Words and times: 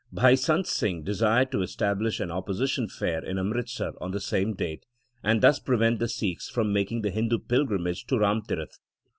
Bhai 0.11 0.35
Sant 0.35 0.65
Singh 0.65 1.03
desired 1.03 1.51
to 1.51 1.61
establish 1.61 2.19
an 2.19 2.31
opposition 2.31 2.87
fair 2.89 3.23
in 3.23 3.37
Amritsar 3.37 3.93
on 4.01 4.09
the 4.09 4.19
same 4.19 4.55
date, 4.55 4.87
and 5.21 5.41
thus 5.43 5.59
prevent 5.59 5.99
the 5.99 6.07
Sikhs 6.07 6.49
from 6.49 6.73
making 6.73 7.03
the 7.03 7.11
Hindu 7.11 7.37
pilgrimage 7.37 8.07
to 8.07 8.17
Ram 8.17 8.41
Tirath. 8.41 8.79